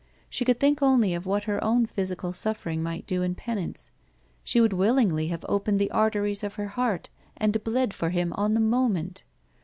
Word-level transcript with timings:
She 0.31 0.45
could 0.45 0.59
think 0.59 0.81
only 0.81 1.13
of 1.13 1.27
what 1.27 1.43
her 1.43 1.63
own 1.63 1.85
physical 1.85 2.33
suffering 2.33 2.81
might 2.81 3.05
do 3.05 3.21
in 3.21 3.35
penance. 3.35 3.91
She 4.43 4.59
would 4.59 4.73
willingly 4.73 5.27
have 5.27 5.45
opened 5.47 5.77
the 5.77 5.91
arteries 5.91 6.43
of 6.43 6.55
her 6.55 6.69
heart 6.69 7.11
and 7.37 7.63
bled 7.63 7.93
for 7.93 8.09
him 8.09 8.33
on 8.35 8.55
the 8.55 8.61
moment. 8.61 9.23